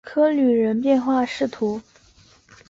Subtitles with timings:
[0.03, 1.83] 科吕人口变化图示